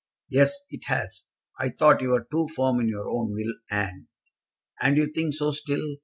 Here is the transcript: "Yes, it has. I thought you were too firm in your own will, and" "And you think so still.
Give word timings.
"Yes, 0.29 0.59
it 0.71 0.85
has. 0.85 1.25
I 1.59 1.69
thought 1.69 2.01
you 2.01 2.09
were 2.09 2.25
too 2.31 2.47
firm 2.47 2.79
in 2.79 2.87
your 2.87 3.07
own 3.07 3.33
will, 3.33 3.53
and" 3.69 4.07
"And 4.81 4.97
you 4.97 5.05
think 5.13 5.35
so 5.35 5.51
still. 5.51 5.97